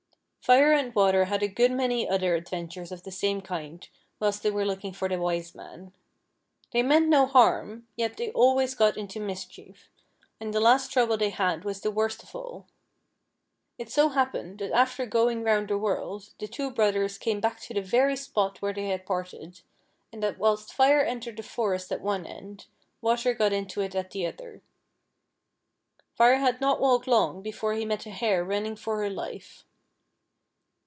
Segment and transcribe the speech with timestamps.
[0.43, 3.87] Fire and Water had a good many other adventures of the same kind
[4.19, 5.93] whilst they were looking for the Wise Man.
[6.71, 9.87] They meant no harm, yet they always got into mischief,
[10.41, 12.65] and the last trouble thev had was the worst oi FIRE AXD WATER.
[12.65, 12.65] 113 all.
[13.87, 17.73] It SO happened, that after going round the world, the two brothers came back to
[17.75, 19.61] the very sput where they had Darted,
[20.11, 22.65] and that whilst Fire entered a forest at one end,
[22.99, 24.61] Water got into it at the other.
[26.15, 29.63] Fire had not walked long before he met a hare running for her life.